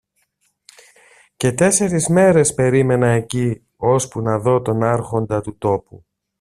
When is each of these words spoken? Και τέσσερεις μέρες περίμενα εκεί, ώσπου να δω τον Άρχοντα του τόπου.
Και 1.37 1.51
τέσσερεις 1.51 2.07
μέρες 2.09 2.53
περίμενα 2.53 3.07
εκεί, 3.07 3.63
ώσπου 3.75 4.21
να 4.21 4.39
δω 4.39 4.61
τον 4.61 4.83
Άρχοντα 4.83 5.41
του 5.41 5.57
τόπου. 5.57 6.05